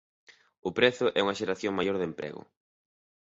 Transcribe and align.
_O 0.67 0.69
prezo 0.77 1.05
é 1.19 1.19
unha 1.25 1.37
xeración 1.39 1.73
maior 1.75 1.95
de 1.97 2.07
emprego. 2.11 2.41